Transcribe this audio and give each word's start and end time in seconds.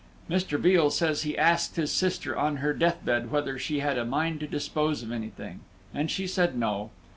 Mr. 0.27 0.59
Veal 0.59 0.89
says 0.89 1.21
he 1.21 1.37
asked 1.37 1.75
his 1.75 1.91
sister 1.91 2.35
on 2.35 2.55
her 2.57 2.73
death 2.73 3.05
bed 3.05 3.29
whether 3.29 3.59
she 3.59 3.81
had 3.81 3.99
a 3.99 4.03
mind 4.03 4.39
to 4.39 4.47
dispose 4.47 5.03
of 5.03 5.11
anything. 5.11 5.59
And 5.93 6.09
she 6.09 6.25
said 6.25 6.57
no. 6.57 6.89